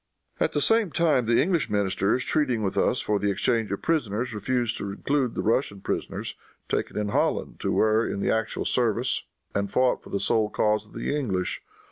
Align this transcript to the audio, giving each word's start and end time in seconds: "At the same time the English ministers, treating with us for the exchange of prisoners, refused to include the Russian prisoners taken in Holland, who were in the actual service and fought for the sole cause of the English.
"At 0.39 0.53
the 0.53 0.61
same 0.61 0.89
time 0.89 1.27
the 1.27 1.39
English 1.39 1.69
ministers, 1.69 2.23
treating 2.25 2.63
with 2.63 2.75
us 2.75 3.01
for 3.01 3.19
the 3.19 3.29
exchange 3.29 3.71
of 3.71 3.83
prisoners, 3.83 4.33
refused 4.33 4.75
to 4.79 4.89
include 4.89 5.35
the 5.35 5.43
Russian 5.43 5.79
prisoners 5.79 6.33
taken 6.67 6.97
in 6.97 7.09
Holland, 7.09 7.59
who 7.61 7.73
were 7.73 8.09
in 8.09 8.19
the 8.19 8.31
actual 8.31 8.65
service 8.65 9.21
and 9.53 9.71
fought 9.71 10.01
for 10.01 10.09
the 10.09 10.19
sole 10.19 10.49
cause 10.49 10.87
of 10.87 10.93
the 10.93 11.15
English. 11.15 11.61